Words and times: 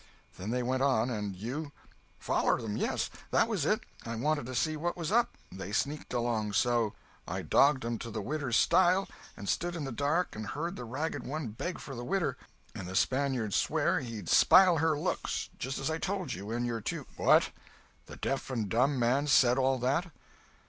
"Then 0.35 0.49
they 0.49 0.63
went 0.63 0.81
on, 0.81 1.11
and 1.11 1.35
you—" 1.35 1.71
"Follered 2.17 2.63
'em—yes. 2.63 3.11
That 3.29 3.47
was 3.47 3.67
it. 3.67 3.81
I 4.03 4.15
wanted 4.15 4.47
to 4.47 4.55
see 4.55 4.75
what 4.75 4.97
was 4.97 5.11
up—they 5.11 5.71
sneaked 5.71 6.11
along 6.11 6.53
so. 6.53 6.93
I 7.27 7.43
dogged 7.43 7.85
'em 7.85 7.99
to 7.99 8.09
the 8.09 8.19
widder's 8.19 8.57
stile, 8.57 9.07
and 9.37 9.47
stood 9.47 9.75
in 9.75 9.83
the 9.83 9.91
dark 9.91 10.35
and 10.35 10.47
heard 10.47 10.75
the 10.75 10.85
ragged 10.85 11.23
one 11.23 11.49
beg 11.49 11.77
for 11.77 11.93
the 11.93 12.03
widder, 12.03 12.35
and 12.73 12.87
the 12.87 12.95
Spaniard 12.95 13.53
swear 13.53 13.99
he'd 13.99 14.27
spile 14.27 14.77
her 14.77 14.97
looks 14.97 15.51
just 15.59 15.77
as 15.77 15.91
I 15.91 15.99
told 15.99 16.33
you 16.33 16.49
and 16.49 16.65
your 16.65 16.81
two—" 16.81 17.05
"What! 17.15 17.51
The 18.07 18.15
deaf 18.15 18.49
and 18.49 18.67
dumb 18.69 18.97
man 18.97 19.27
said 19.27 19.59
all 19.59 19.77
that!" 19.77 20.09